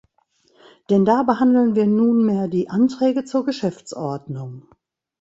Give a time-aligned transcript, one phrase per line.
[0.89, 4.63] Denn da behandeln wir nunmehr die Anträge zur Geschäftsordnung.